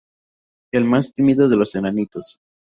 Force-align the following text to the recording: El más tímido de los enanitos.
El 0.73 0.85
más 0.85 1.13
tímido 1.13 1.47
de 1.47 1.57
los 1.57 1.75
enanitos. 1.75 2.39